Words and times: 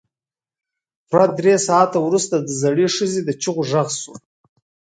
پوره 1.07 1.27
درې 1.39 1.53
ساعته 1.67 1.97
وروسته 2.03 2.35
د 2.39 2.49
زړې 2.63 2.87
ښځې 2.95 3.21
د 3.23 3.29
چيغو 3.41 3.63
غږ 3.71 3.89
شو. 4.01 4.13